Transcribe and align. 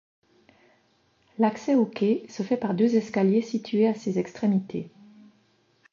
L'accès 1.37 1.75
au 1.75 1.85
quai 1.85 2.25
se 2.27 2.41
fait 2.41 2.57
par 2.57 2.73
deux 2.73 2.95
escaliers 2.95 3.43
situés 3.43 3.87
à 3.87 3.93
ses 3.93 4.17
extrémités. 4.17 4.89